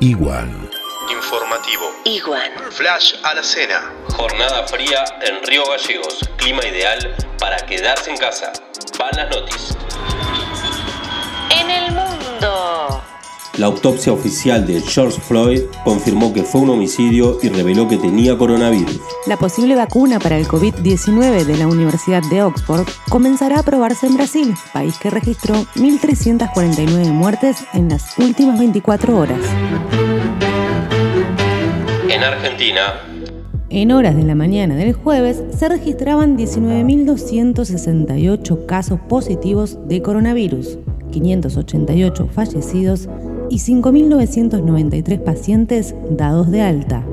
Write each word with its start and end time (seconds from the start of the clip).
Igual. 0.00 0.70
Informativo. 1.10 1.90
Igual. 2.04 2.52
Flash 2.70 3.14
a 3.22 3.34
la 3.34 3.42
cena. 3.42 3.92
Jornada 4.16 4.66
fría 4.66 5.04
en 5.22 5.42
Río 5.46 5.64
Gallegos. 5.66 6.18
Clima 6.36 6.64
ideal 6.64 7.14
para 7.38 7.56
quedarse 7.58 8.10
en 8.10 8.16
casa. 8.16 8.52
Van 8.98 9.10
las 9.16 9.30
noticias. 9.30 9.78
En 11.50 11.70
el 11.70 11.92
mundo. 11.92 13.02
La 13.56 13.66
autopsia 13.66 14.12
oficial 14.12 14.66
de 14.66 14.80
George 14.80 15.20
Floyd 15.20 15.60
confirmó 15.84 16.32
que 16.32 16.42
fue 16.42 16.62
un 16.62 16.70
homicidio 16.70 17.38
y 17.40 17.50
reveló 17.50 17.86
que 17.86 17.96
tenía 17.96 18.36
coronavirus. 18.36 19.00
La 19.28 19.36
posible 19.36 19.76
vacuna 19.76 20.18
para 20.18 20.36
el 20.36 20.48
COVID-19 20.48 21.44
de 21.44 21.56
la 21.56 21.68
Universidad 21.68 22.24
de 22.28 22.42
Oxford 22.42 22.84
comenzará 23.08 23.60
a 23.60 23.62
probarse 23.62 24.08
en 24.08 24.16
Brasil, 24.16 24.52
país 24.72 24.98
que 24.98 25.08
registró 25.08 25.54
1.349 25.76 27.12
muertes 27.12 27.58
en 27.74 27.90
las 27.90 28.18
últimas 28.18 28.58
24 28.58 29.16
horas. 29.16 29.38
En 32.08 32.24
Argentina, 32.24 32.94
En 33.70 33.92
horas 33.92 34.16
de 34.16 34.24
la 34.24 34.34
mañana 34.34 34.74
del 34.74 34.94
jueves 34.94 35.44
se 35.56 35.68
registraban 35.68 36.36
19.268 36.36 38.66
casos 38.66 38.98
positivos 39.08 39.78
de 39.86 40.02
coronavirus, 40.02 40.80
588 41.12 42.28
fallecidos 42.32 43.08
y 43.54 43.58
5.993 43.58 45.22
pacientes 45.22 45.94
dados 46.10 46.50
de 46.50 46.60
alta. 46.60 47.06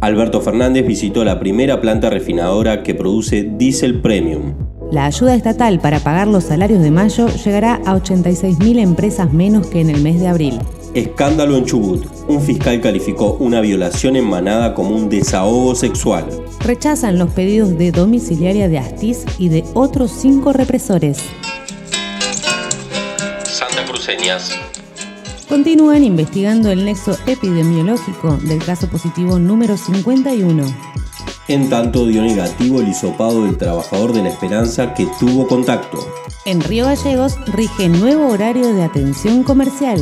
Alberto 0.00 0.40
Fernández 0.40 0.84
visitó 0.84 1.24
la 1.24 1.38
primera 1.38 1.80
planta 1.80 2.10
refinadora 2.10 2.82
que 2.82 2.96
produce 2.96 3.48
diésel 3.56 4.00
premium. 4.00 4.54
La 4.90 5.06
ayuda 5.06 5.36
estatal 5.36 5.78
para 5.78 6.00
pagar 6.00 6.26
los 6.26 6.44
salarios 6.44 6.82
de 6.82 6.90
mayo 6.90 7.28
llegará 7.28 7.76
a 7.86 7.94
86.000 7.94 8.80
empresas 8.80 9.32
menos 9.32 9.68
que 9.68 9.82
en 9.82 9.90
el 9.90 10.02
mes 10.02 10.18
de 10.18 10.26
abril. 10.26 10.58
Escándalo 10.94 11.56
en 11.56 11.64
Chubut. 11.64 12.04
Un 12.28 12.40
fiscal 12.40 12.80
calificó 12.80 13.36
una 13.38 13.60
violación 13.60 14.16
en 14.16 14.24
manada 14.24 14.74
como 14.74 14.96
un 14.96 15.08
desahogo 15.08 15.76
sexual. 15.76 16.26
Rechazan 16.58 17.20
los 17.20 17.30
pedidos 17.30 17.78
de 17.78 17.92
domiciliaria 17.92 18.68
de 18.68 18.78
Astiz 18.78 19.24
y 19.38 19.48
de 19.48 19.62
otros 19.74 20.10
cinco 20.10 20.52
represores. 20.52 21.18
Santa 23.44 23.84
Cruceñas. 23.86 24.50
Continúan 25.48 26.02
investigando 26.04 26.70
el 26.70 26.84
nexo 26.84 27.16
epidemiológico 27.26 28.38
del 28.38 28.64
caso 28.64 28.88
positivo 28.88 29.38
número 29.38 29.76
51. 29.76 30.64
En 31.48 31.68
tanto 31.68 32.06
dio 32.06 32.22
negativo 32.22 32.80
el 32.80 32.88
hisopado 32.88 33.44
del 33.44 33.58
trabajador 33.58 34.14
de 34.14 34.22
la 34.22 34.30
esperanza 34.30 34.94
que 34.94 35.06
tuvo 35.20 35.46
contacto. 35.46 35.98
En 36.46 36.62
Río 36.62 36.86
Gallegos 36.86 37.36
rige 37.52 37.88
nuevo 37.90 38.28
horario 38.28 38.72
de 38.74 38.82
atención 38.84 39.42
comercial. 39.42 40.00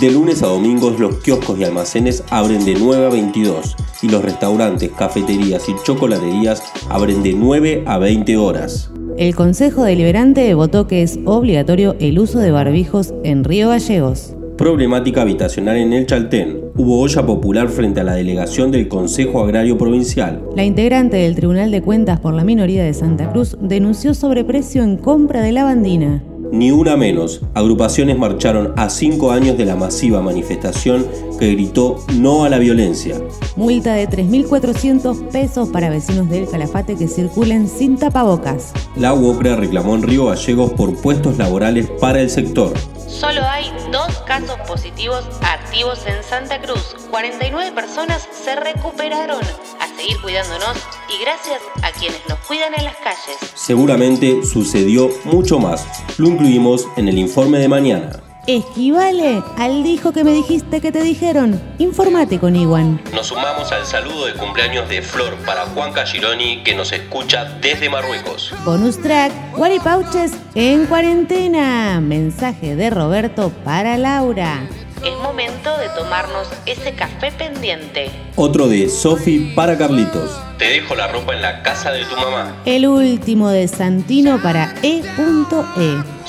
De 0.00 0.10
lunes 0.10 0.42
a 0.42 0.48
domingos 0.48 0.98
los 0.98 1.16
kioscos 1.16 1.58
y 1.58 1.64
almacenes 1.64 2.22
abren 2.30 2.64
de 2.64 2.74
9 2.74 3.06
a 3.06 3.08
22 3.08 3.76
y 4.02 4.08
los 4.08 4.22
restaurantes, 4.22 4.90
cafeterías 4.90 5.68
y 5.68 5.74
chocolaterías 5.84 6.62
abren 6.90 7.22
de 7.22 7.32
9 7.32 7.84
a 7.86 7.98
20 7.98 8.36
horas. 8.36 8.90
El 9.16 9.34
Consejo 9.34 9.84
Deliberante 9.84 10.52
votó 10.54 10.86
que 10.86 11.02
es 11.02 11.18
obligatorio 11.24 11.96
el 11.98 12.18
uso 12.18 12.38
de 12.38 12.50
barbijos 12.50 13.14
en 13.24 13.44
Río 13.44 13.68
Gallegos. 13.68 14.34
Problemática 14.62 15.22
habitacional 15.22 15.76
en 15.76 15.92
el 15.92 16.06
Chaltén. 16.06 16.70
Hubo 16.76 17.00
olla 17.00 17.26
popular 17.26 17.68
frente 17.68 17.98
a 17.98 18.04
la 18.04 18.14
delegación 18.14 18.70
del 18.70 18.86
Consejo 18.86 19.42
Agrario 19.42 19.76
Provincial. 19.76 20.40
La 20.54 20.62
integrante 20.62 21.16
del 21.16 21.34
Tribunal 21.34 21.72
de 21.72 21.82
Cuentas 21.82 22.20
por 22.20 22.32
la 22.32 22.44
minoría 22.44 22.84
de 22.84 22.94
Santa 22.94 23.32
Cruz 23.32 23.56
denunció 23.60 24.14
sobreprecio 24.14 24.84
en 24.84 24.98
compra 24.98 25.42
de 25.42 25.50
lavandina. 25.50 26.22
Ni 26.52 26.70
una 26.70 26.96
menos. 26.96 27.40
Agrupaciones 27.54 28.16
marcharon 28.16 28.72
a 28.76 28.88
cinco 28.88 29.32
años 29.32 29.58
de 29.58 29.64
la 29.64 29.74
masiva 29.74 30.22
manifestación 30.22 31.08
que 31.40 31.50
gritó 31.54 31.96
no 32.20 32.44
a 32.44 32.48
la 32.48 32.58
violencia. 32.58 33.16
Multa 33.56 33.94
de 33.94 34.08
3.400 34.08 35.28
pesos 35.32 35.70
para 35.70 35.90
vecinos 35.90 36.30
del 36.30 36.48
Calafate 36.48 36.94
que 36.94 37.08
circulen 37.08 37.66
sin 37.66 37.96
tapabocas. 37.96 38.72
La 38.94 39.12
UOCRA 39.12 39.56
reclamó 39.56 39.96
en 39.96 40.02
Río 40.02 40.26
Gallegos 40.26 40.72
por 40.74 40.94
puestos 40.94 41.36
laborales 41.36 41.90
para 42.00 42.20
el 42.20 42.30
sector. 42.30 42.74
Solo 43.08 43.42
hay 43.42 43.66
dos 43.90 44.21
casos 44.32 44.58
positivos 44.66 45.26
activos 45.42 46.06
en 46.06 46.22
Santa 46.22 46.58
Cruz. 46.58 46.96
49 47.10 47.72
personas 47.72 48.26
se 48.32 48.56
recuperaron. 48.56 49.42
A 49.78 49.86
seguir 49.94 50.18
cuidándonos 50.22 50.78
y 51.14 51.22
gracias 51.22 51.60
a 51.82 51.90
quienes 51.90 52.26
nos 52.30 52.38
cuidan 52.46 52.72
en 52.74 52.84
las 52.84 52.96
calles. 52.96 53.36
Seguramente 53.54 54.42
sucedió 54.42 55.10
mucho 55.24 55.58
más. 55.58 55.86
Lo 56.16 56.28
incluimos 56.28 56.88
en 56.96 57.08
el 57.08 57.18
informe 57.18 57.58
de 57.58 57.68
mañana. 57.68 58.31
Esquivale 58.48 59.40
al 59.56 59.84
dijo 59.84 60.12
que 60.12 60.24
me 60.24 60.32
dijiste 60.32 60.80
que 60.80 60.90
te 60.90 61.00
dijeron. 61.00 61.60
Informate 61.78 62.40
con 62.40 62.56
Iwan. 62.56 63.00
Nos 63.14 63.28
sumamos 63.28 63.70
al 63.70 63.86
saludo 63.86 64.26
de 64.26 64.34
cumpleaños 64.34 64.88
de 64.88 65.00
Flor 65.00 65.36
para 65.46 65.66
Juan 65.66 65.92
Cagironi 65.92 66.64
que 66.64 66.74
nos 66.74 66.90
escucha 66.90 67.44
desde 67.60 67.88
Marruecos. 67.88 68.52
Bonus 68.64 69.00
track, 69.00 69.32
Guaripauches 69.56 70.32
en 70.56 70.86
cuarentena. 70.86 72.00
Mensaje 72.00 72.74
de 72.74 72.90
Roberto 72.90 73.52
para 73.64 73.96
Laura. 73.96 74.66
Es 75.04 75.16
momento 75.18 75.76
de 75.78 75.88
tomarnos 75.90 76.46
ese 76.64 76.94
café 76.94 77.32
pendiente. 77.32 78.10
Otro 78.36 78.68
de 78.68 78.88
Sofi 78.88 79.52
para 79.56 79.76
Carlitos. 79.76 80.30
Te 80.58 80.66
dejo 80.66 80.94
la 80.94 81.08
ropa 81.08 81.34
en 81.34 81.42
la 81.42 81.62
casa 81.64 81.90
de 81.90 82.04
tu 82.04 82.14
mamá. 82.16 82.54
El 82.64 82.86
último 82.86 83.50
de 83.50 83.66
Santino 83.66 84.40
para 84.40 84.74
E.E. 84.82 85.02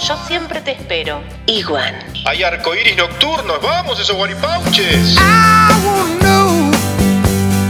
Yo 0.08 0.18
siempre 0.28 0.62
te 0.62 0.72
espero. 0.72 1.22
Iguan. 1.46 1.94
Hay 2.26 2.42
arcoíris 2.42 2.98
nocturnos. 2.98 3.62
Vamos, 3.62 4.00
esos 4.00 4.16
guaripauches. 4.16 5.18
I 5.18 5.86
wanna 5.86 6.20
know, 6.20 6.72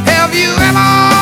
have 0.08 0.34
you 0.34 0.52
ever 0.52 1.13